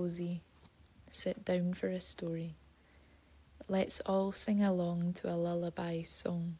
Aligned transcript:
Cosy, 0.00 0.40
sit 1.10 1.44
down 1.44 1.74
for 1.74 1.88
a 1.88 2.00
story. 2.00 2.54
Let's 3.68 4.00
all 4.00 4.32
sing 4.32 4.62
along 4.62 5.12
to 5.16 5.30
a 5.30 5.36
lullaby 5.36 6.00
song. 6.04 6.56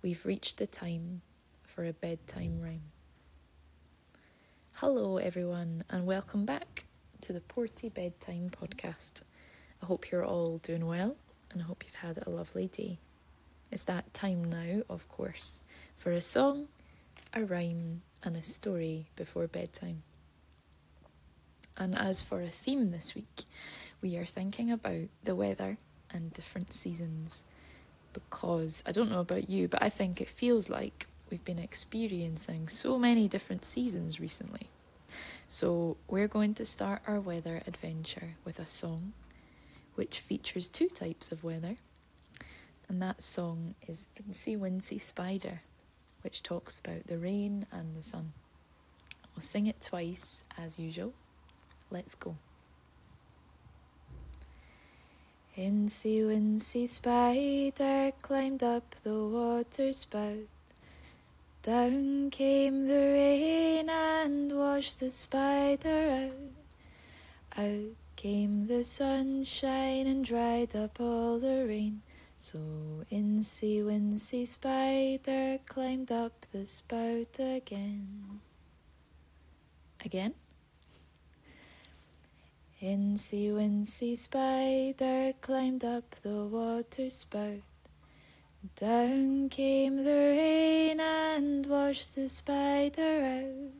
We've 0.00 0.24
reached 0.24 0.56
the 0.56 0.66
time 0.66 1.20
for 1.62 1.84
a 1.84 1.92
bedtime 1.92 2.58
rhyme. 2.62 2.90
Hello, 4.76 5.18
everyone, 5.18 5.84
and 5.90 6.06
welcome 6.06 6.46
back 6.46 6.84
to 7.20 7.34
the 7.34 7.42
Porty 7.42 7.92
Bedtime 7.92 8.50
Podcast. 8.50 9.24
I 9.82 9.84
hope 9.84 10.10
you're 10.10 10.24
all 10.24 10.56
doing 10.56 10.86
well 10.86 11.16
and 11.52 11.60
I 11.60 11.66
hope 11.66 11.84
you've 11.84 11.96
had 11.96 12.18
a 12.26 12.30
lovely 12.30 12.68
day. 12.68 12.98
It's 13.70 13.82
that 13.82 14.14
time 14.14 14.42
now, 14.42 14.84
of 14.88 15.06
course, 15.10 15.62
for 15.98 16.12
a 16.12 16.22
song, 16.22 16.68
a 17.34 17.44
rhyme, 17.44 18.00
and 18.22 18.38
a 18.38 18.42
story 18.42 19.08
before 19.16 19.46
bedtime. 19.48 20.02
And 21.76 21.96
as 21.96 22.20
for 22.20 22.42
a 22.42 22.48
theme 22.48 22.90
this 22.90 23.14
week, 23.14 23.44
we 24.00 24.16
are 24.16 24.26
thinking 24.26 24.70
about 24.70 25.08
the 25.24 25.34
weather 25.34 25.78
and 26.10 26.32
different 26.32 26.72
seasons. 26.72 27.42
Because 28.12 28.82
I 28.84 28.92
don't 28.92 29.10
know 29.10 29.20
about 29.20 29.48
you, 29.48 29.68
but 29.68 29.82
I 29.82 29.88
think 29.88 30.20
it 30.20 30.28
feels 30.28 30.68
like 30.68 31.06
we've 31.30 31.44
been 31.44 31.58
experiencing 31.58 32.68
so 32.68 32.98
many 32.98 33.26
different 33.26 33.64
seasons 33.64 34.20
recently. 34.20 34.68
So 35.46 35.96
we're 36.08 36.28
going 36.28 36.54
to 36.54 36.66
start 36.66 37.02
our 37.06 37.20
weather 37.20 37.62
adventure 37.66 38.36
with 38.44 38.58
a 38.58 38.66
song 38.66 39.12
which 39.94 40.20
features 40.20 40.68
two 40.68 40.88
types 40.88 41.32
of 41.32 41.44
weather. 41.44 41.76
And 42.88 43.00
that 43.02 43.22
song 43.22 43.74
is 43.86 44.06
Incy 44.16 44.58
Wincy 44.58 45.00
Spider, 45.00 45.62
which 46.22 46.42
talks 46.42 46.78
about 46.78 47.06
the 47.06 47.18
rain 47.18 47.66
and 47.72 47.96
the 47.96 48.02
sun. 48.02 48.32
I'll 49.34 49.42
sing 49.42 49.66
it 49.66 49.80
twice 49.80 50.44
as 50.58 50.78
usual. 50.78 51.14
Let's 51.92 52.14
go. 52.14 52.34
Incy 55.58 56.24
Wincy 56.24 56.88
Spider 56.88 58.12
climbed 58.22 58.62
up 58.62 58.94
the 59.04 59.28
water 59.28 59.92
spout. 59.92 60.48
Down 61.62 62.30
came 62.30 62.88
the 62.88 62.94
rain 62.94 63.90
and 63.90 64.56
washed 64.56 65.00
the 65.00 65.10
spider 65.10 66.32
out. 66.32 67.62
Out 67.62 67.94
came 68.16 68.66
the 68.68 68.84
sunshine 68.84 70.06
and 70.06 70.24
dried 70.24 70.74
up 70.74 70.98
all 70.98 71.38
the 71.38 71.66
rain. 71.68 72.00
So 72.38 72.58
Incy 73.12 73.84
Wincy 73.84 74.48
Spider 74.48 75.58
climbed 75.66 76.10
up 76.10 76.46
the 76.52 76.64
spout 76.64 77.36
again. 77.38 78.40
Again? 80.02 80.32
Incy 82.82 83.52
Wincy 83.52 84.18
Spider 84.18 85.34
climbed 85.40 85.84
up 85.84 86.16
the 86.22 86.46
water 86.46 87.08
spout. 87.10 87.62
Down 88.74 89.48
came 89.50 89.98
the 89.98 90.10
rain 90.10 90.98
and 90.98 91.64
washed 91.64 92.16
the 92.16 92.28
spider 92.28 93.70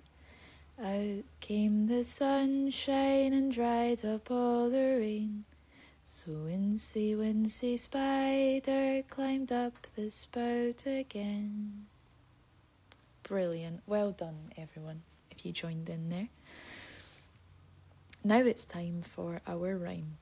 out. 0.79 0.87
Out 0.87 1.25
came 1.41 1.89
the 1.89 2.05
sunshine 2.05 3.33
and 3.33 3.51
dried 3.51 4.05
up 4.05 4.31
all 4.31 4.71
the 4.71 4.99
rain. 5.01 5.47
So 6.07 6.31
Incy 6.47 7.17
Wincy 7.17 7.77
Spider 7.81 9.03
climbed 9.11 9.51
up 9.51 9.73
the 9.97 10.13
spout 10.13 10.87
again. 10.87 11.87
Brilliant. 13.25 13.83
Well 13.85 14.13
done, 14.13 14.53
everyone, 14.57 15.03
if 15.33 15.45
you 15.45 15.51
joined 15.51 15.89
in 15.89 16.09
there. 16.09 16.29
Now 18.25 18.39
it's 18.39 18.65
time 18.65 19.03
for 19.03 19.41
our 19.49 19.77
rhyme. 19.77 20.17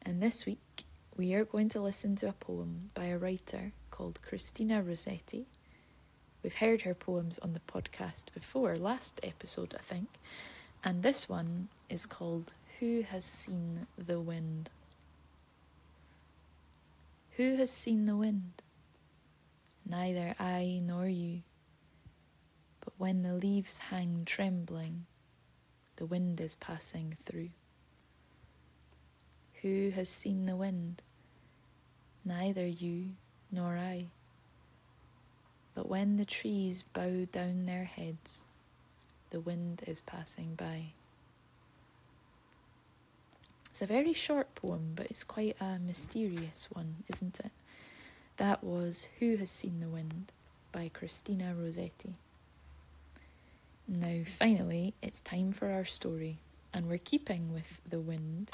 And 0.00 0.22
this 0.22 0.46
week 0.46 0.84
we 1.14 1.34
are 1.34 1.44
going 1.44 1.68
to 1.70 1.80
listen 1.82 2.16
to 2.16 2.28
a 2.30 2.32
poem 2.32 2.88
by 2.94 3.04
a 3.04 3.18
writer 3.18 3.72
called 3.90 4.20
Christina 4.26 4.82
Rossetti. 4.82 5.44
We've 6.42 6.54
heard 6.54 6.82
her 6.82 6.94
poems 6.94 7.38
on 7.40 7.52
the 7.52 7.60
podcast 7.60 8.32
before, 8.32 8.76
last 8.78 9.20
episode, 9.22 9.74
I 9.78 9.82
think. 9.82 10.08
And 10.82 11.02
this 11.02 11.28
one 11.28 11.68
is 11.90 12.06
called 12.06 12.54
Who 12.80 13.02
Has 13.02 13.26
Seen 13.26 13.86
the 13.98 14.18
Wind? 14.18 14.70
Who 17.32 17.56
has 17.56 17.70
seen 17.70 18.06
the 18.06 18.16
wind? 18.16 18.52
Neither 19.86 20.34
I 20.40 20.80
nor 20.82 21.06
you. 21.06 21.42
But 22.80 22.94
when 22.96 23.22
the 23.22 23.34
leaves 23.34 23.76
hang 23.76 24.22
trembling, 24.24 25.04
the 26.02 26.06
wind 26.06 26.40
is 26.40 26.56
passing 26.56 27.16
through. 27.24 27.50
Who 29.60 29.90
has 29.90 30.08
seen 30.08 30.46
the 30.46 30.56
wind? 30.56 31.00
Neither 32.24 32.66
you 32.66 33.10
nor 33.52 33.76
I. 33.76 34.06
But 35.76 35.88
when 35.88 36.16
the 36.16 36.24
trees 36.24 36.82
bow 36.92 37.26
down 37.30 37.66
their 37.66 37.84
heads, 37.84 38.46
the 39.30 39.38
wind 39.38 39.84
is 39.86 40.00
passing 40.00 40.56
by. 40.56 40.86
It's 43.66 43.80
a 43.80 43.86
very 43.86 44.12
short 44.12 44.52
poem, 44.56 44.94
but 44.96 45.06
it's 45.06 45.22
quite 45.22 45.56
a 45.60 45.78
mysterious 45.78 46.66
one, 46.72 46.96
isn't 47.14 47.38
it? 47.38 47.52
That 48.38 48.64
was 48.64 49.06
Who 49.20 49.36
Has 49.36 49.50
Seen 49.50 49.78
the 49.78 49.86
Wind 49.86 50.32
by 50.72 50.90
Christina 50.92 51.54
Rossetti. 51.56 52.16
Now, 53.94 54.22
finally, 54.24 54.94
it's 55.02 55.20
time 55.20 55.52
for 55.52 55.70
our 55.70 55.84
story, 55.84 56.38
and 56.72 56.88
we're 56.88 56.96
keeping 56.96 57.52
with 57.52 57.82
the 57.86 58.00
wind. 58.00 58.50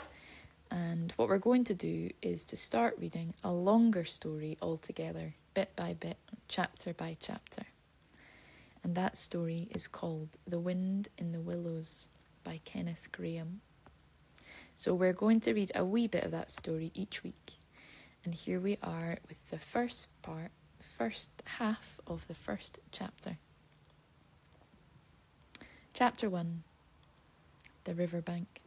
And 0.69 1.13
what 1.13 1.29
we're 1.29 1.39
going 1.39 1.63
to 1.67 1.75
do 1.75 2.11
is 2.21 2.43
to 2.47 2.57
start 2.57 2.99
reading 2.99 3.35
a 3.45 3.53
longer 3.53 4.05
story 4.05 4.59
altogether, 4.61 5.37
bit 5.55 5.77
by 5.77 5.95
bit, 5.95 6.17
chapter 6.49 6.93
by 6.93 7.17
chapter. 7.21 7.63
And 8.83 8.97
that 8.97 9.17
story 9.17 9.69
is 9.71 9.87
called 9.87 10.31
The 10.45 10.59
Wind 10.59 11.07
in 11.19 11.31
the 11.31 11.41
Willows 11.41 12.09
by 12.43 12.61
Kenneth 12.65 13.11
Grahame. 13.13 13.59
So 14.75 14.93
we're 14.93 15.13
going 15.13 15.39
to 15.43 15.53
read 15.53 15.71
a 15.73 15.85
wee 15.85 16.09
bit 16.09 16.25
of 16.25 16.33
that 16.33 16.51
story 16.51 16.91
each 16.95 17.23
week. 17.23 17.53
And 18.25 18.35
here 18.35 18.59
we 18.59 18.77
are 18.83 19.19
with 19.29 19.51
the 19.53 19.59
first 19.61 20.09
part, 20.21 20.51
the 20.79 20.85
first 20.99 21.31
half 21.45 22.01
of 22.09 22.27
the 22.27 22.35
first 22.35 22.81
chapter. 22.91 23.39
Chapter 25.99 26.31
1 26.31 26.63
The 27.83 27.93
Riverbank. 27.93 28.61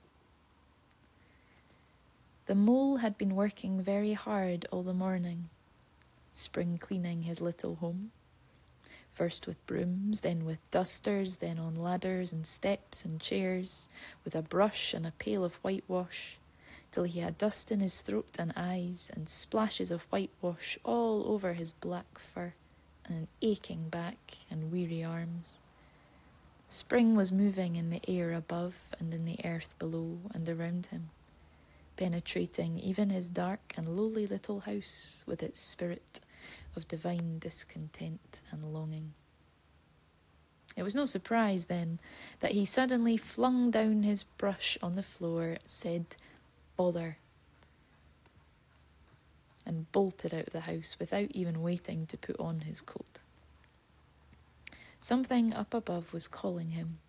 The 2.47 2.55
mole 2.55 2.97
had 2.97 3.17
been 3.17 3.37
working 3.37 3.81
very 3.81 4.11
hard 4.11 4.67
all 4.69 4.83
the 4.83 4.93
morning, 4.93 5.47
spring 6.33 6.77
cleaning 6.77 7.21
his 7.21 7.39
little 7.39 7.75
home. 7.75 8.11
First 9.13 9.47
with 9.47 9.65
brooms, 9.65 10.19
then 10.19 10.43
with 10.43 10.57
dusters, 10.71 11.37
then 11.37 11.57
on 11.57 11.77
ladders 11.77 12.33
and 12.33 12.45
steps 12.45 13.05
and 13.05 13.21
chairs, 13.21 13.87
with 14.25 14.35
a 14.35 14.41
brush 14.41 14.93
and 14.93 15.07
a 15.07 15.11
pail 15.11 15.45
of 15.45 15.55
whitewash, 15.63 16.35
till 16.91 17.05
he 17.05 17.21
had 17.21 17.37
dust 17.37 17.71
in 17.71 17.79
his 17.79 18.01
throat 18.01 18.35
and 18.37 18.51
eyes, 18.57 19.09
and 19.15 19.29
splashes 19.29 19.89
of 19.89 20.01
whitewash 20.11 20.77
all 20.83 21.25
over 21.31 21.53
his 21.53 21.71
black 21.71 22.19
fur, 22.19 22.55
and 23.05 23.17
an 23.17 23.27
aching 23.41 23.87
back 23.87 24.17
and 24.49 24.69
weary 24.69 25.01
arms. 25.01 25.59
Spring 26.71 27.17
was 27.17 27.33
moving 27.33 27.75
in 27.75 27.89
the 27.89 27.99
air 28.07 28.31
above 28.31 28.95
and 28.97 29.13
in 29.13 29.25
the 29.25 29.39
earth 29.43 29.77
below 29.77 30.19
and 30.33 30.47
around 30.47 30.85
him, 30.85 31.09
penetrating 31.97 32.79
even 32.79 33.09
his 33.09 33.27
dark 33.27 33.73
and 33.75 33.97
lowly 33.97 34.25
little 34.25 34.61
house 34.61 35.25
with 35.27 35.43
its 35.43 35.59
spirit 35.59 36.21
of 36.77 36.87
divine 36.87 37.39
discontent 37.39 38.39
and 38.51 38.73
longing. 38.73 39.11
It 40.77 40.83
was 40.83 40.95
no 40.95 41.05
surprise, 41.05 41.65
then, 41.65 41.99
that 42.39 42.53
he 42.53 42.63
suddenly 42.63 43.17
flung 43.17 43.69
down 43.69 44.03
his 44.03 44.23
brush 44.23 44.77
on 44.81 44.95
the 44.95 45.03
floor, 45.03 45.57
said, 45.65 46.15
Bother, 46.77 47.17
and 49.65 49.91
bolted 49.91 50.33
out 50.33 50.47
of 50.47 50.53
the 50.53 50.61
house 50.61 50.95
without 51.01 51.31
even 51.31 51.61
waiting 51.61 52.05
to 52.05 52.17
put 52.17 52.39
on 52.39 52.61
his 52.61 52.79
coat. 52.79 53.19
Something 55.03 55.51
up 55.55 55.73
above 55.73 56.13
was 56.13 56.27
calling 56.27 56.69
him, 56.69 56.99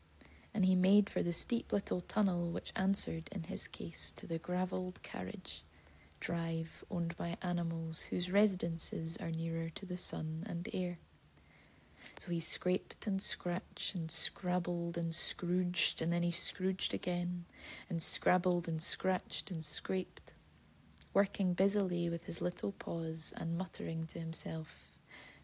and 0.54 0.64
he 0.64 0.74
made 0.74 1.10
for 1.10 1.22
the 1.22 1.32
steep 1.32 1.74
little 1.74 2.00
tunnel 2.00 2.50
which 2.50 2.72
answered, 2.74 3.28
in 3.30 3.42
his 3.44 3.68
case, 3.68 4.12
to 4.16 4.26
the 4.26 4.38
gravelled 4.38 5.02
carriage 5.02 5.62
drive 6.18 6.84
owned 6.90 7.14
by 7.18 7.36
animals 7.42 8.00
whose 8.00 8.32
residences 8.32 9.18
are 9.18 9.30
nearer 9.30 9.68
to 9.68 9.84
the 9.84 9.98
sun 9.98 10.42
and 10.48 10.70
air. 10.72 11.00
So 12.18 12.30
he 12.30 12.40
scraped 12.40 13.06
and 13.06 13.20
scratched 13.20 13.94
and 13.94 14.10
scrabbled 14.10 14.96
and 14.96 15.14
scrooged, 15.14 16.00
and 16.00 16.10
then 16.10 16.22
he 16.22 16.30
scrooged 16.30 16.94
again, 16.94 17.44
and 17.90 18.00
scrabbled 18.00 18.68
and 18.68 18.80
scratched 18.80 19.50
and 19.50 19.62
scraped, 19.62 20.32
working 21.12 21.52
busily 21.52 22.08
with 22.08 22.24
his 22.24 22.40
little 22.40 22.72
paws 22.72 23.34
and 23.36 23.58
muttering 23.58 24.06
to 24.06 24.18
himself, 24.18 24.68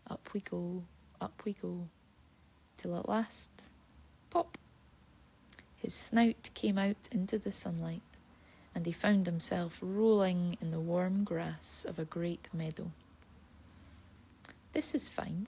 Up 0.08 0.30
we 0.32 0.40
go, 0.40 0.84
up 1.20 1.42
we 1.44 1.52
go 1.52 1.88
till 2.78 2.96
at 2.96 3.08
last, 3.08 3.50
pop, 4.30 4.56
His 5.76 5.92
snout 5.92 6.50
came 6.54 6.78
out 6.78 7.08
into 7.12 7.38
the 7.38 7.52
sunlight, 7.52 8.02
and 8.74 8.86
he 8.86 8.92
found 8.92 9.26
himself 9.26 9.78
rolling 9.82 10.56
in 10.60 10.70
the 10.70 10.80
warm 10.80 11.24
grass 11.24 11.84
of 11.84 11.98
a 11.98 12.04
great 12.04 12.48
meadow. 12.54 12.90
This 14.72 14.94
is 14.94 15.08
fine, 15.08 15.46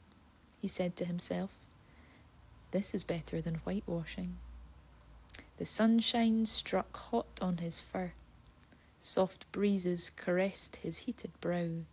he 0.60 0.68
said 0.68 0.96
to 0.96 1.04
himself. 1.04 1.50
This 2.72 2.94
is 2.94 3.04
better 3.04 3.40
than 3.40 3.56
whitewashing. 3.64 4.36
The 5.58 5.64
sunshine 5.64 6.46
struck 6.46 6.96
hot 6.96 7.38
on 7.40 7.58
his 7.58 7.80
fur. 7.80 8.12
Soft 8.98 9.50
breezes 9.52 10.10
caressed 10.10 10.76
his 10.76 10.98
heated 10.98 11.32
brow, 11.40 11.84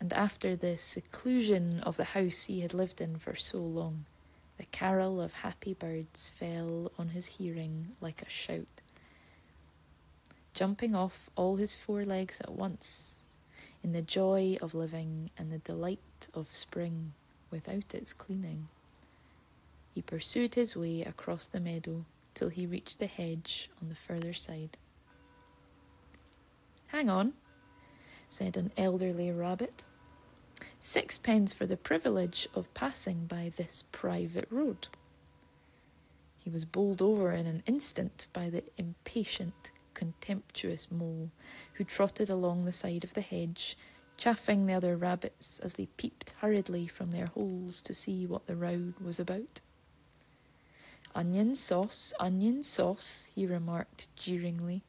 and 0.00 0.12
after 0.12 0.54
the 0.54 0.76
seclusion 0.76 1.80
of 1.80 1.96
the 1.96 2.04
house 2.04 2.44
he 2.44 2.60
had 2.60 2.74
lived 2.74 3.00
in 3.00 3.18
for 3.18 3.34
so 3.34 3.58
long, 3.58 4.04
the 4.58 4.66
carol 4.66 5.20
of 5.20 5.32
happy 5.32 5.72
birds 5.72 6.28
fell 6.28 6.92
on 6.98 7.08
his 7.08 7.26
hearing 7.26 7.88
like 8.00 8.20
a 8.20 8.28
shout. 8.28 8.66
Jumping 10.52 10.94
off 10.94 11.30
all 11.36 11.56
his 11.56 11.76
four 11.76 12.04
legs 12.04 12.40
at 12.40 12.52
once, 12.52 13.18
in 13.82 13.92
the 13.92 14.02
joy 14.02 14.58
of 14.60 14.74
living 14.74 15.30
and 15.38 15.52
the 15.52 15.58
delight 15.58 16.28
of 16.34 16.54
spring 16.54 17.12
without 17.50 17.94
its 17.94 18.12
cleaning, 18.12 18.68
he 19.94 20.02
pursued 20.02 20.56
his 20.56 20.76
way 20.76 21.02
across 21.02 21.46
the 21.46 21.60
meadow 21.60 22.04
till 22.34 22.48
he 22.48 22.66
reached 22.66 22.98
the 22.98 23.06
hedge 23.06 23.70
on 23.80 23.88
the 23.88 23.94
further 23.94 24.32
side. 24.32 24.76
Hang 26.88 27.08
on, 27.08 27.34
said 28.28 28.56
an 28.56 28.72
elderly 28.76 29.30
rabbit. 29.30 29.84
Sixpence 30.80 31.52
for 31.52 31.66
the 31.66 31.76
privilege 31.76 32.48
of 32.54 32.72
passing 32.72 33.26
by 33.26 33.50
this 33.56 33.82
private 33.90 34.46
road. 34.48 34.86
He 36.38 36.50
was 36.50 36.64
bowled 36.64 37.02
over 37.02 37.32
in 37.32 37.46
an 37.46 37.64
instant 37.66 38.28
by 38.32 38.48
the 38.48 38.62
impatient, 38.76 39.72
contemptuous 39.94 40.92
mole, 40.92 41.32
who 41.74 41.82
trotted 41.82 42.30
along 42.30 42.64
the 42.64 42.72
side 42.72 43.02
of 43.02 43.14
the 43.14 43.22
hedge, 43.22 43.76
chaffing 44.16 44.66
the 44.66 44.72
other 44.72 44.96
rabbits 44.96 45.58
as 45.58 45.74
they 45.74 45.86
peeped 45.96 46.32
hurriedly 46.38 46.86
from 46.86 47.10
their 47.10 47.26
holes 47.26 47.82
to 47.82 47.92
see 47.92 48.24
what 48.24 48.46
the 48.46 48.56
row 48.56 48.94
was 49.02 49.18
about. 49.18 49.60
Onion 51.12 51.56
sauce, 51.56 52.12
onion 52.20 52.62
sauce, 52.62 53.26
he 53.34 53.46
remarked 53.46 54.06
jeeringly, 54.14 54.84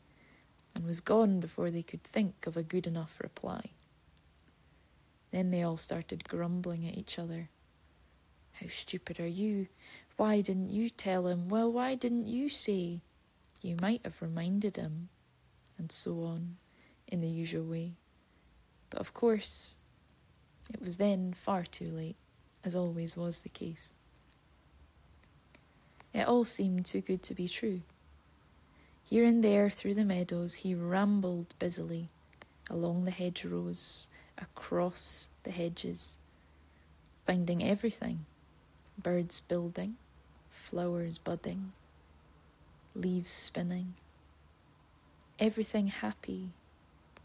and 0.76 0.86
was 0.86 1.00
gone 1.00 1.40
before 1.40 1.72
they 1.72 1.82
could 1.82 2.04
think 2.04 2.46
of 2.46 2.56
a 2.56 2.62
good 2.62 2.86
enough 2.86 3.20
reply. 3.20 3.72
Then 5.32 5.52
they 5.52 5.62
all 5.62 5.78
started 5.78 6.28
grumbling 6.28 6.88
at 6.88 6.98
each 6.98 7.20
other. 7.20 7.50
How 8.54 8.68
stupid 8.68 9.20
are 9.20 9.28
you? 9.28 9.68
Why 10.18 10.42
didn't 10.42 10.72
you 10.72 10.90
tell 10.90 11.28
him? 11.28 11.48
Well, 11.48 11.72
why 11.72 11.96
didn't 11.96 12.28
you 12.28 12.50
say? 12.50 13.02
You 13.62 13.78
might 13.82 14.02
have 14.04 14.22
reminded 14.22 14.76
him. 14.76 15.10
And 15.78 15.92
so 15.92 16.24
on, 16.24 16.58
in 17.08 17.22
the 17.22 17.28
usual 17.28 17.64
way. 17.64 17.94
But 18.90 19.00
of 19.00 19.14
course, 19.14 19.78
it 20.74 20.82
was 20.82 20.98
then 20.98 21.34
far 21.34 21.64
too 21.64 21.90
late, 21.90 22.18
as 22.64 22.76
always 22.76 23.16
was 23.16 23.40
the 23.40 23.50
case. 23.50 23.94
It 26.14 26.28
all 26.28 26.44
seemed 26.44 26.86
too 26.86 27.02
good 27.02 27.24
to 27.24 27.34
be 27.34 27.48
true. 27.48 27.82
Here 29.04 29.24
and 29.24 29.44
there 29.44 29.70
through 29.70 29.94
the 29.94 30.06
meadows 30.06 30.54
he 30.56 30.76
rambled 30.76 31.54
busily, 31.60 32.10
along 32.70 33.06
the 33.06 33.12
hedgerows, 33.12 34.08
across 34.42 35.30
the 35.44 35.52
hedges, 35.52 36.18
finding 37.26 37.64
everything. 37.64 38.26
Birds 39.02 39.40
building, 39.40 39.96
flowers 40.50 41.18
budding, 41.18 41.72
leaves 42.94 43.32
spinning, 43.32 43.94
everything 45.40 45.88
happy 45.88 46.50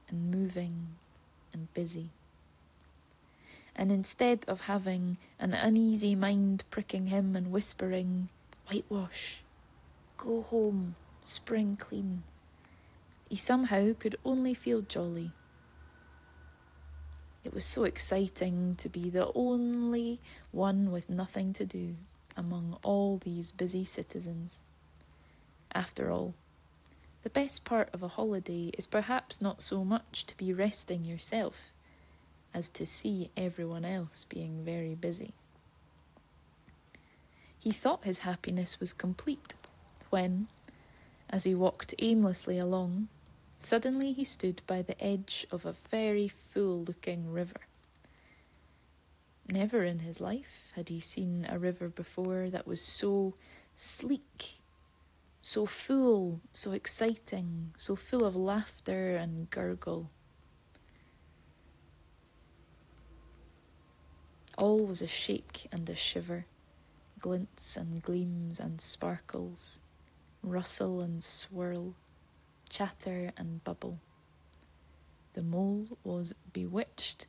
and 0.08 0.30
moving 0.30 0.88
and 1.52 1.72
busy. 1.74 2.10
And 3.74 3.90
instead 3.90 4.44
of 4.46 4.62
having 4.62 5.16
an 5.40 5.52
uneasy 5.52 6.14
mind 6.14 6.62
pricking 6.70 7.08
him 7.08 7.34
and 7.34 7.50
whispering, 7.50 8.28
Whitewash, 8.70 9.38
go 10.16 10.42
home, 10.42 10.94
spring 11.22 11.76
clean, 11.76 12.22
he 13.28 13.36
somehow 13.36 13.94
could 13.98 14.16
only 14.24 14.54
feel 14.54 14.80
jolly 14.80 15.32
it 17.44 17.52
was 17.52 17.64
so 17.64 17.84
exciting 17.84 18.74
to 18.76 18.88
be 18.88 19.10
the 19.10 19.30
only 19.34 20.18
one 20.50 20.90
with 20.90 21.10
nothing 21.10 21.52
to 21.52 21.64
do 21.64 21.94
among 22.36 22.78
all 22.82 23.20
these 23.22 23.52
busy 23.52 23.84
citizens. 23.84 24.60
After 25.72 26.10
all, 26.10 26.34
the 27.22 27.30
best 27.30 27.64
part 27.64 27.88
of 27.92 28.02
a 28.02 28.08
holiday 28.08 28.70
is 28.76 28.86
perhaps 28.86 29.40
not 29.40 29.62
so 29.62 29.84
much 29.84 30.26
to 30.26 30.36
be 30.36 30.52
resting 30.52 31.04
yourself 31.04 31.70
as 32.52 32.68
to 32.70 32.86
see 32.86 33.30
everyone 33.36 33.84
else 33.84 34.24
being 34.24 34.64
very 34.64 34.94
busy. 34.94 35.32
He 37.58 37.72
thought 37.72 38.04
his 38.04 38.20
happiness 38.20 38.78
was 38.78 38.92
complete 38.92 39.54
when, 40.10 40.48
as 41.30 41.44
he 41.44 41.54
walked 41.54 41.94
aimlessly 41.98 42.58
along, 42.58 43.08
Suddenly 43.58 44.12
he 44.12 44.24
stood 44.24 44.62
by 44.66 44.82
the 44.82 45.02
edge 45.02 45.46
of 45.50 45.64
a 45.64 45.72
very 45.72 46.28
full 46.28 46.84
looking 46.84 47.32
river. 47.32 47.60
Never 49.48 49.84
in 49.84 50.00
his 50.00 50.20
life 50.20 50.70
had 50.74 50.88
he 50.88 51.00
seen 51.00 51.46
a 51.48 51.58
river 51.58 51.88
before 51.88 52.50
that 52.50 52.66
was 52.66 52.80
so 52.80 53.34
sleek, 53.74 54.58
so 55.42 55.66
full, 55.66 56.40
so 56.52 56.72
exciting, 56.72 57.72
so 57.76 57.96
full 57.96 58.24
of 58.24 58.34
laughter 58.34 59.16
and 59.16 59.50
gurgle. 59.50 60.10
All 64.56 64.86
was 64.86 65.02
a 65.02 65.06
shake 65.06 65.66
and 65.72 65.88
a 65.90 65.96
shiver, 65.96 66.46
glints 67.18 67.76
and 67.76 68.02
gleams 68.02 68.60
and 68.60 68.80
sparkles, 68.80 69.80
rustle 70.42 71.00
and 71.00 71.22
swirl 71.22 71.94
chatter 72.74 73.30
and 73.36 73.62
bubble. 73.62 74.00
The 75.34 75.44
mole 75.44 75.86
was 76.02 76.34
bewitched, 76.52 77.26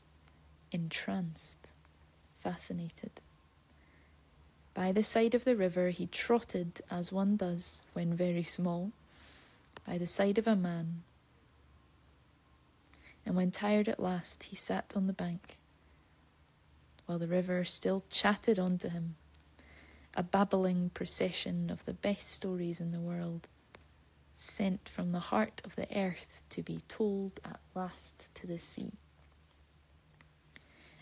entranced, 0.71 1.69
fascinated. 2.39 3.11
By 4.73 4.91
the 4.91 5.03
side 5.03 5.35
of 5.35 5.43
the 5.43 5.55
river 5.55 5.91
he 5.91 6.07
trotted 6.07 6.81
as 6.89 7.11
one 7.11 7.37
does 7.37 7.81
when 7.93 8.15
very 8.15 8.43
small, 8.43 8.91
by 9.85 9.99
the 9.99 10.07
side 10.07 10.39
of 10.39 10.47
a 10.47 10.55
man. 10.55 11.03
And 13.23 13.35
when 13.35 13.51
tired 13.51 13.87
at 13.87 13.99
last, 13.99 14.43
he 14.43 14.55
sat 14.55 14.93
on 14.95 15.05
the 15.05 15.13
bank, 15.13 15.57
while 17.05 17.19
the 17.19 17.27
river 17.27 17.63
still 17.65 18.03
chatted 18.09 18.57
on 18.57 18.79
to 18.79 18.89
him, 18.89 19.15
a 20.15 20.23
babbling 20.23 20.89
procession 20.95 21.69
of 21.69 21.85
the 21.85 21.93
best 21.93 22.31
stories 22.31 22.81
in 22.81 22.91
the 22.91 22.99
world 22.99 23.47
sent 24.37 24.89
from 24.89 25.11
the 25.11 25.19
heart 25.19 25.61
of 25.63 25.75
the 25.75 25.87
earth 25.95 26.43
to 26.49 26.61
be 26.61 26.79
told 26.87 27.39
at 27.45 27.59
last 27.73 28.33
to 28.35 28.47
the 28.47 28.59
sea. 28.59 28.93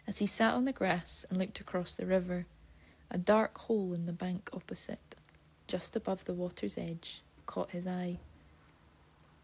As 0.08 0.20
he 0.20 0.28
sat 0.28 0.54
on 0.54 0.66
the 0.66 0.74
grass 0.74 1.26
and 1.30 1.38
looked 1.38 1.60
across 1.60 1.96
the 1.96 2.06
river, 2.06 2.46
a 3.10 3.18
dark 3.18 3.58
hole 3.58 3.94
in 3.94 4.06
the 4.06 4.14
bank 4.14 4.50
opposite, 4.54 5.16
just 5.68 5.96
above 5.96 6.26
the 6.26 6.34
water's 6.34 6.78
edge, 6.78 7.22
caught 7.46 7.72
his 7.72 7.88
eye. 7.88 8.20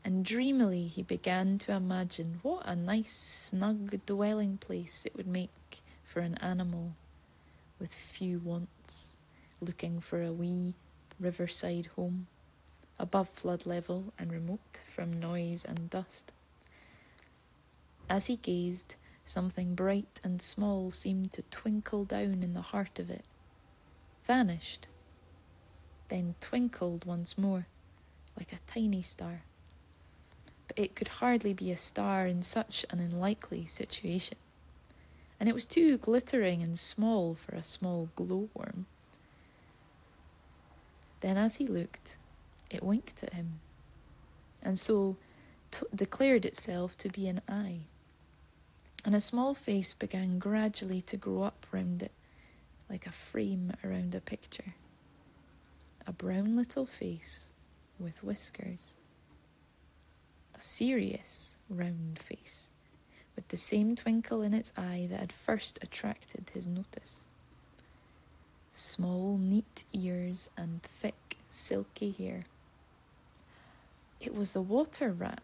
And 0.04 0.26
dreamily 0.26 0.88
he 0.88 1.04
began 1.04 1.58
to 1.60 1.74
imagine 1.74 2.40
what 2.42 2.66
a 2.66 2.76
nice, 2.76 3.12
snug 3.12 4.06
dwelling 4.06 4.58
place 4.58 5.06
it 5.06 5.16
would 5.16 5.28
make 5.28 5.82
for 6.04 6.20
an 6.22 6.38
animal 6.38 6.94
with 7.80 7.94
few 7.94 8.40
wants, 8.40 9.18
looking 9.62 10.00
for 10.00 10.24
a 10.24 10.32
wee 10.32 10.74
riverside 11.20 11.88
home 11.96 12.28
above 13.00 13.30
flood 13.30 13.66
level 13.66 14.14
and 14.20 14.32
remote 14.32 14.60
from 14.94 15.14
noise 15.14 15.66
and 15.66 15.90
dust. 15.90 16.32
As 18.10 18.26
he 18.26 18.36
gazed, 18.36 18.96
something 19.24 19.76
bright 19.76 20.20
and 20.24 20.42
small 20.42 20.92
seemed 20.92 21.32
to 21.34 21.44
twinkle 21.44 22.04
down 22.04 22.42
in 22.44 22.54
the 22.54 22.62
heart 22.62 23.00
of 23.00 23.10
it, 23.10 23.24
vanished, 24.24 24.88
then 26.10 26.36
twinkled 26.42 27.06
once 27.06 27.38
more, 27.38 27.68
like 28.38 28.52
a 28.52 28.72
tiny 28.72 29.02
star. 29.02 29.44
But 30.68 30.78
it 30.78 30.96
could 30.96 31.08
hardly 31.08 31.54
be 31.54 31.72
a 31.72 31.78
star 31.78 32.28
in 32.28 32.42
such 32.42 32.86
an 32.90 33.00
unlikely 33.00 33.66
situation, 33.68 34.38
and 35.40 35.48
it 35.48 35.56
was 35.56 35.66
too 35.66 35.98
glittering 35.98 36.62
and 36.62 36.78
small 36.78 37.36
for 37.36 37.56
a 37.56 37.64
small 37.64 38.10
glowworm. 38.16 38.86
Then, 41.22 41.38
as 41.38 41.58
he 41.58 41.68
looked, 41.68 42.16
it 42.70 42.84
winked 42.84 43.24
at 43.24 43.34
him, 43.34 43.60
and 44.62 44.78
so 44.78 45.18
t- 45.72 45.86
declared 45.94 46.46
itself 46.46 46.98
to 46.98 47.10
be 47.10 47.28
an 47.28 47.42
eye. 47.48 47.82
And 49.06 49.16
a 49.16 49.22
small 49.22 49.54
face 49.54 49.94
began 49.94 50.40
gradually 50.40 51.02
to 51.04 51.18
grow 51.18 51.44
up 51.44 51.66
round 51.72 52.04
it, 52.04 52.12
like 52.90 53.06
a 53.06 53.12
frame 53.12 53.74
around 53.84 54.14
a 54.14 54.20
picture. 54.20 54.74
A 56.06 56.12
brown 56.12 56.56
little 56.56 56.86
face 56.86 57.54
with 58.00 58.24
whiskers. 58.24 58.94
A 60.58 60.62
serious, 60.62 61.54
round 61.70 62.20
face, 62.20 62.72
with 63.36 63.48
the 63.48 63.58
same 63.58 63.96
twinkle 63.96 64.42
in 64.42 64.54
its 64.54 64.74
eye 64.78 65.08
that 65.10 65.20
had 65.20 65.32
first 65.32 65.80
attracted 65.82 66.52
his 66.54 66.68
notice. 66.68 67.24
Small, 68.74 69.38
neat 69.38 69.84
ears 69.94 70.50
and 70.58 70.82
thick, 70.84 71.38
silky 71.50 72.12
hair. 72.12 72.46
It 74.20 74.36
was 74.36 74.52
the 74.52 74.62
water 74.62 75.12
rat. 75.12 75.42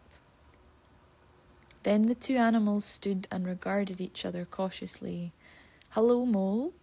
Then 1.82 2.06
the 2.06 2.14
two 2.14 2.36
animals 2.36 2.84
stood 2.84 3.26
and 3.30 3.46
regarded 3.46 4.00
each 4.00 4.24
other 4.24 4.44
cautiously. 4.44 5.32
Hello, 5.90 6.26
mole, 6.26 6.74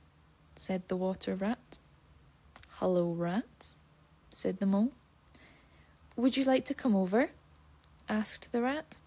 said 0.56 0.88
the 0.88 0.96
water 0.96 1.36
rat. 1.36 1.80
Hello, 2.78 3.12
rat, 3.12 3.68
said 4.32 4.60
the 4.60 4.66
mole. 4.66 4.92
Would 6.16 6.38
you 6.38 6.46
like 6.46 6.66
to 6.66 6.74
come 6.74 6.96
over? 6.96 7.30
asked 8.10 8.52
the 8.52 8.62
rat. 8.62 8.98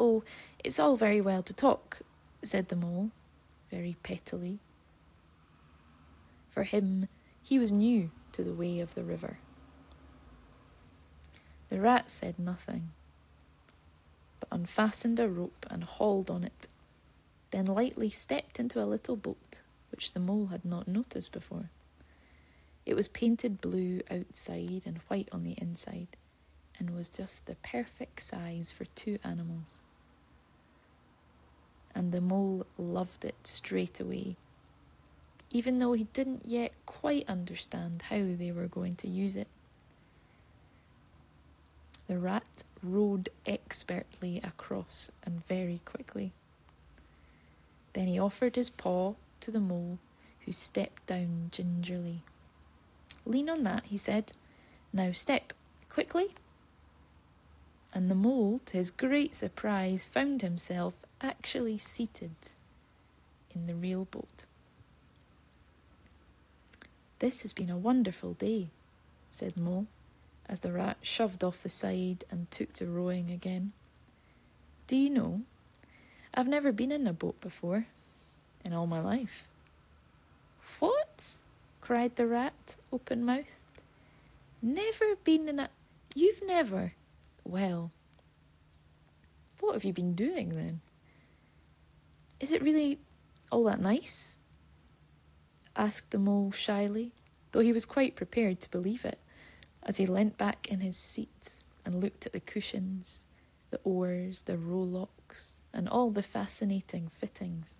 Oh, 0.00 0.24
it's 0.64 0.80
all 0.80 0.96
very 0.96 1.20
well 1.20 1.42
to 1.42 1.54
talk, 1.54 2.00
said 2.42 2.68
the 2.68 2.76
mole, 2.76 3.10
very 3.70 3.96
pettily. 4.02 4.58
For 6.50 6.64
him, 6.64 7.08
he 7.42 7.58
was 7.58 7.70
new 7.70 8.10
to 8.32 8.42
the 8.42 8.52
way 8.52 8.80
of 8.80 8.94
the 8.94 9.04
river. 9.04 9.38
The 11.68 11.80
rat 11.80 12.10
said 12.10 12.38
nothing, 12.38 12.90
but 14.40 14.48
unfastened 14.50 15.18
a 15.18 15.28
rope 15.28 15.66
and 15.70 15.84
hauled 15.84 16.30
on 16.30 16.44
it, 16.44 16.68
then 17.50 17.66
lightly 17.66 18.10
stepped 18.10 18.60
into 18.60 18.82
a 18.82 18.84
little 18.84 19.16
boat 19.16 19.60
which 19.92 20.12
the 20.12 20.20
mole 20.20 20.46
had 20.46 20.64
not 20.64 20.88
noticed 20.88 21.32
before. 21.32 21.68
It 22.84 22.94
was 22.94 23.08
painted 23.08 23.60
blue 23.60 24.00
outside 24.10 24.82
and 24.86 24.98
white 25.08 25.28
on 25.30 25.44
the 25.44 25.54
inside, 25.58 26.08
and 26.78 26.90
was 26.90 27.08
just 27.08 27.46
the 27.46 27.54
perfect 27.56 28.22
size 28.22 28.72
for 28.72 28.86
two 28.86 29.18
animals. 29.22 29.78
And 31.94 32.10
the 32.10 32.20
mole 32.20 32.66
loved 32.78 33.24
it 33.24 33.46
straight 33.46 34.00
away, 34.00 34.36
even 35.50 35.78
though 35.78 35.92
he 35.92 36.04
didn't 36.04 36.46
yet 36.46 36.72
quite 36.86 37.28
understand 37.28 38.02
how 38.08 38.24
they 38.36 38.50
were 38.50 38.66
going 38.66 38.96
to 38.96 39.08
use 39.08 39.36
it. 39.36 39.48
The 42.12 42.18
rat 42.18 42.62
rode 42.82 43.30
expertly 43.46 44.38
across 44.44 45.10
and 45.24 45.42
very 45.46 45.80
quickly. 45.86 46.32
Then 47.94 48.06
he 48.06 48.18
offered 48.18 48.54
his 48.54 48.68
paw 48.68 49.14
to 49.40 49.50
the 49.50 49.58
mole, 49.58 49.98
who 50.44 50.52
stepped 50.52 51.06
down 51.06 51.48
gingerly. 51.50 52.20
Lean 53.24 53.48
on 53.48 53.62
that, 53.62 53.86
he 53.86 53.96
said. 53.96 54.32
Now 54.92 55.12
step, 55.12 55.54
quickly. 55.88 56.34
And 57.94 58.10
the 58.10 58.14
mole, 58.14 58.60
to 58.66 58.76
his 58.76 58.90
great 58.90 59.34
surprise, 59.34 60.04
found 60.04 60.42
himself 60.42 60.92
actually 61.22 61.78
seated 61.78 62.34
in 63.54 63.66
the 63.66 63.74
real 63.74 64.04
boat. 64.04 64.44
This 67.20 67.40
has 67.40 67.54
been 67.54 67.70
a 67.70 67.78
wonderful 67.78 68.34
day, 68.34 68.68
said 69.30 69.56
Mole, 69.56 69.86
as 70.52 70.60
the 70.60 70.70
rat 70.70 70.98
shoved 71.00 71.42
off 71.42 71.62
the 71.62 71.70
side 71.70 72.26
and 72.30 72.50
took 72.50 72.74
to 72.74 72.84
rowing 72.84 73.30
again. 73.30 73.72
Do 74.86 74.96
you 74.96 75.08
know, 75.08 75.40
I've 76.34 76.46
never 76.46 76.72
been 76.72 76.92
in 76.92 77.06
a 77.06 77.14
boat 77.14 77.40
before 77.40 77.86
in 78.62 78.74
all 78.74 78.86
my 78.86 79.00
life. 79.00 79.44
What? 80.78 81.30
cried 81.80 82.16
the 82.16 82.26
rat, 82.26 82.76
open 82.92 83.24
mouthed. 83.24 83.46
Never 84.60 85.16
been 85.24 85.48
in 85.48 85.58
a. 85.58 85.70
You've 86.14 86.42
never. 86.46 86.92
Well, 87.44 87.90
what 89.58 89.72
have 89.72 89.84
you 89.84 89.94
been 89.94 90.14
doing 90.14 90.54
then? 90.54 90.82
Is 92.40 92.52
it 92.52 92.62
really 92.62 92.98
all 93.50 93.64
that 93.64 93.80
nice? 93.80 94.36
asked 95.74 96.10
the 96.10 96.18
mole 96.18 96.52
shyly, 96.52 97.12
though 97.52 97.60
he 97.60 97.72
was 97.72 97.86
quite 97.86 98.16
prepared 98.16 98.60
to 98.60 98.70
believe 98.70 99.06
it, 99.06 99.18
as 99.82 99.96
he 99.96 100.06
leant 100.06 100.38
back 100.38 100.68
in 100.68 100.80
his 100.80 100.96
seat 100.96 101.50
and 101.84 102.00
looked 102.00 102.26
at 102.26 102.32
the 102.32 102.40
cushions, 102.40 103.24
the 103.70 103.80
oars, 103.84 104.42
the 104.42 104.56
rowlocks, 104.56 105.62
and 105.72 105.88
all 105.88 106.10
the 106.10 106.22
fascinating 106.22 107.08
fittings, 107.08 107.78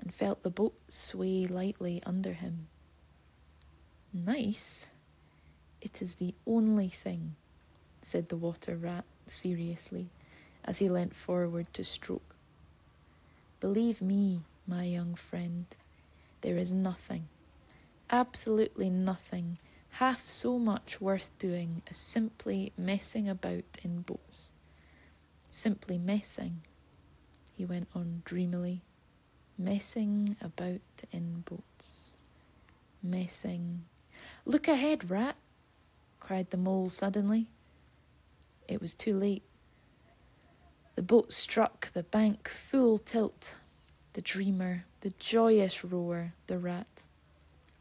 and 0.00 0.12
felt 0.12 0.42
the 0.42 0.50
boat 0.50 0.74
sway 0.88 1.46
lightly 1.46 2.02
under 2.04 2.32
him. 2.32 2.66
Nice? 4.12 4.88
It 5.80 6.02
is 6.02 6.16
the 6.16 6.34
only 6.46 6.88
thing, 6.88 7.36
said 8.02 8.28
the 8.28 8.36
water 8.36 8.76
rat 8.76 9.04
seriously, 9.26 10.10
as 10.64 10.78
he 10.78 10.88
leant 10.88 11.14
forward 11.14 11.66
to 11.72 11.84
stroke. 11.84 12.34
Believe 13.60 14.02
me, 14.02 14.42
my 14.66 14.84
young 14.84 15.14
friend, 15.14 15.66
there 16.40 16.58
is 16.58 16.72
nothing, 16.72 17.28
absolutely 18.10 18.90
nothing, 18.90 19.58
half 19.92 20.28
so 20.28 20.58
much 20.58 21.00
worth 21.00 21.30
doing 21.38 21.82
as 21.88 21.96
simply 21.96 22.72
messing 22.76 23.28
about 23.28 23.64
in 23.82 24.00
boats. 24.02 24.52
Simply 25.50 25.98
messing, 25.98 26.62
he 27.54 27.64
went 27.64 27.88
on 27.94 28.22
dreamily, 28.24 28.82
messing 29.58 30.36
about 30.40 30.80
in 31.10 31.44
boats. 31.46 32.18
Messing 33.02 33.84
Look 34.44 34.66
ahead, 34.68 35.10
rat! 35.10 35.36
cried 36.20 36.50
the 36.50 36.56
mole 36.56 36.88
suddenly. 36.88 37.48
It 38.68 38.80
was 38.80 38.94
too 38.94 39.16
late. 39.16 39.42
The 40.94 41.02
boat 41.02 41.32
struck 41.32 41.92
the 41.92 42.02
bank 42.02 42.48
full 42.48 42.98
tilt. 42.98 43.56
The 44.14 44.20
dreamer, 44.20 44.84
the 45.00 45.12
joyous 45.18 45.84
rower, 45.84 46.34
the 46.46 46.58
rat, 46.58 47.04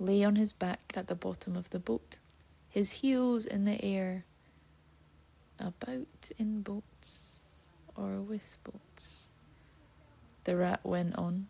lay 0.01 0.24
on 0.24 0.36
his 0.36 0.51
back 0.51 0.93
at 0.96 1.08
the 1.08 1.15
bottom 1.15 1.55
of 1.55 1.70
the 1.70 1.79
boat, 1.79 2.17
his 2.70 2.91
heels 2.91 3.46
in 3.46 3.65
the 3.65 3.84
air, 3.84 4.25
about 5.60 6.31
in 6.39 6.62
boats 6.62 7.34
or 7.96 8.20
with 8.20 8.58
boats. 8.63 9.25
The 10.43 10.55
rat 10.55 10.79
went 10.84 11.15
on, 11.15 11.48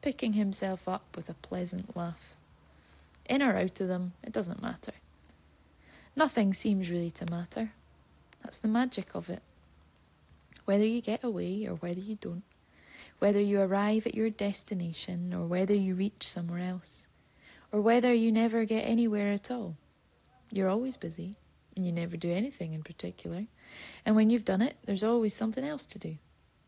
picking 0.00 0.32
himself 0.32 0.88
up 0.88 1.14
with 1.14 1.28
a 1.28 1.34
pleasant 1.34 1.94
laugh. 1.94 2.38
In 3.26 3.42
or 3.42 3.56
out 3.56 3.80
of 3.80 3.88
them, 3.88 4.14
it 4.24 4.32
doesn't 4.32 4.62
matter. 4.62 4.92
Nothing 6.16 6.54
seems 6.54 6.90
really 6.90 7.10
to 7.12 7.30
matter. 7.30 7.72
That's 8.42 8.58
the 8.58 8.68
magic 8.68 9.14
of 9.14 9.28
it. 9.28 9.42
Whether 10.64 10.86
you 10.86 11.02
get 11.02 11.22
away 11.22 11.66
or 11.66 11.74
whether 11.74 12.00
you 12.00 12.16
don't, 12.16 12.44
whether 13.18 13.40
you 13.40 13.60
arrive 13.60 14.06
at 14.06 14.14
your 14.14 14.30
destination 14.30 15.34
or 15.34 15.46
whether 15.46 15.74
you 15.74 15.94
reach 15.94 16.26
somewhere 16.26 16.60
else, 16.60 17.06
or 17.72 17.80
whether 17.80 18.12
you 18.12 18.32
never 18.32 18.64
get 18.64 18.82
anywhere 18.82 19.32
at 19.32 19.50
all, 19.50 19.76
you're 20.50 20.68
always 20.68 20.96
busy 20.96 21.36
and 21.76 21.86
you 21.86 21.92
never 21.92 22.16
do 22.16 22.30
anything 22.30 22.72
in 22.72 22.82
particular. 22.82 23.46
And 24.04 24.16
when 24.16 24.30
you've 24.30 24.44
done 24.44 24.62
it, 24.62 24.76
there's 24.84 25.04
always 25.04 25.34
something 25.34 25.64
else 25.64 25.86
to 25.86 25.98
do. 25.98 26.16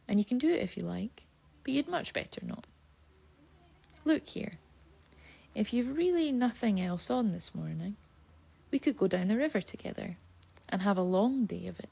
And 0.07 0.19
you 0.19 0.25
can 0.25 0.39
do 0.39 0.51
it 0.51 0.61
if 0.61 0.77
you 0.77 0.85
like, 0.85 1.25
but 1.65 1.73
you'd 1.73 1.89
much 1.89 2.13
better 2.13 2.41
not. 2.45 2.67
Look 4.05 4.29
here. 4.29 4.59
If 5.55 5.73
you've 5.73 5.97
really 5.97 6.33
nothing 6.33 6.81
else 6.81 7.11
on 7.11 7.33
this 7.33 7.55
morning, 7.55 7.97
we 8.71 8.79
could 8.79 8.97
go 8.97 9.07
down 9.07 9.29
the 9.29 9.37
river 9.37 9.61
together 9.61 10.17
and 10.69 10.83
have 10.83 10.97
a 10.97 11.03
long 11.03 11.45
day 11.45 11.67
of 11.67 11.79
it. 11.79 11.91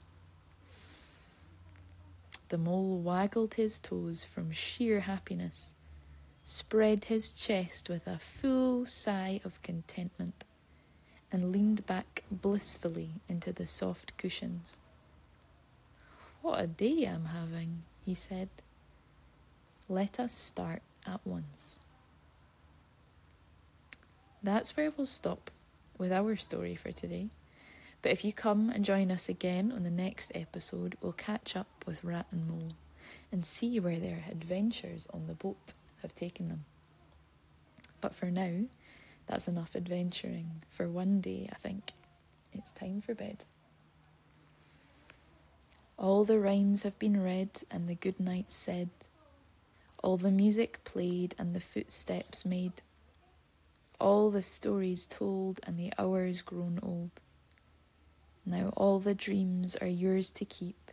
The 2.49 2.57
mole 2.57 2.97
waggled 2.99 3.53
his 3.53 3.79
toes 3.79 4.23
from 4.23 4.51
sheer 4.51 5.01
happiness, 5.01 5.73
spread 6.43 7.05
his 7.05 7.31
chest 7.31 7.89
with 7.89 8.07
a 8.07 8.17
full 8.19 8.85
sigh 8.85 9.41
of 9.43 9.61
contentment, 9.61 10.43
and 11.31 11.51
leaned 11.51 11.85
back 11.85 12.23
blissfully 12.29 13.11
into 13.29 13.53
the 13.53 13.67
soft 13.67 14.17
cushions. 14.17 14.75
What 16.41 16.59
a 16.59 16.67
day 16.67 17.05
I'm 17.05 17.25
having, 17.25 17.83
he 18.05 18.13
said. 18.13 18.49
Let 19.87 20.19
us 20.19 20.33
start 20.33 20.81
at 21.05 21.21
once. 21.25 21.79
That's 24.43 24.75
where 24.75 24.91
we'll 24.91 25.05
stop 25.05 25.51
with 25.97 26.11
our 26.11 26.35
story 26.35 26.75
for 26.75 26.91
today. 26.91 27.29
But 28.01 28.11
if 28.11 28.25
you 28.25 28.33
come 28.33 28.71
and 28.71 28.83
join 28.83 29.11
us 29.11 29.29
again 29.29 29.71
on 29.71 29.83
the 29.83 29.91
next 29.91 30.31
episode, 30.33 30.97
we'll 31.01 31.11
catch 31.13 31.55
up 31.55 31.67
with 31.85 32.03
Rat 32.03 32.25
and 32.31 32.47
Mole 32.47 32.71
and 33.31 33.45
see 33.45 33.79
where 33.79 33.99
their 33.99 34.23
adventures 34.29 35.07
on 35.13 35.27
the 35.27 35.35
boat 35.35 35.73
have 36.01 36.15
taken 36.15 36.49
them. 36.49 36.65
But 37.99 38.15
for 38.15 38.31
now, 38.31 38.65
that's 39.27 39.47
enough 39.47 39.75
adventuring 39.75 40.63
for 40.69 40.87
one 40.87 41.21
day, 41.21 41.49
I 41.51 41.55
think. 41.55 41.93
It's 42.53 42.71
time 42.71 43.01
for 43.01 43.13
bed. 43.13 43.43
All 45.97 46.25
the 46.25 46.39
rhymes 46.39 46.83
have 46.83 46.97
been 46.97 47.21
read 47.21 47.61
and 47.69 47.87
the 47.87 47.95
good 47.95 48.19
night 48.19 48.51
said. 48.51 48.89
All 50.03 50.17
the 50.17 50.31
music 50.31 50.83
played 50.83 51.35
and 51.37 51.55
the 51.55 51.59
footsteps 51.59 52.43
made 52.43 52.81
all 54.01 54.31
the 54.31 54.41
stories 54.41 55.05
told 55.05 55.59
and 55.63 55.77
the 55.77 55.93
hours 55.97 56.41
grown 56.41 56.79
old. 56.81 57.11
Now 58.45 58.73
all 58.75 58.99
the 58.99 59.13
dreams 59.13 59.75
are 59.75 59.87
yours 59.87 60.31
to 60.31 60.45
keep, 60.45 60.91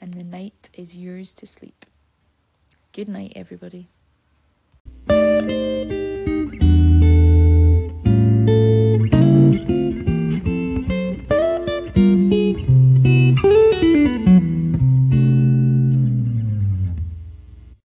and 0.00 0.14
the 0.14 0.22
night 0.22 0.70
is 0.72 0.96
yours 0.96 1.34
to 1.34 1.46
sleep. 1.46 1.84
Good 2.92 3.08
night, 3.08 3.32
everybody. 3.34 3.88
Música 5.40 5.99